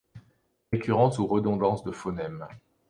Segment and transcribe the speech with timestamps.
[0.73, 2.47] Récurrence ou redondance de phonèmes.